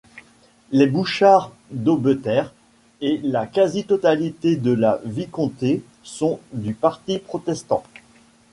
Les 0.71 0.87
Bouchard 0.87 1.51
d’Aubeterre 1.69 2.55
et 3.01 3.19
la 3.23 3.45
quasi-totalité 3.45 4.55
de 4.55 4.71
la 4.71 4.99
vicomté 5.05 5.83
sont 6.01 6.39
du 6.53 6.73
parti 6.73 7.19
protestant. 7.19 7.83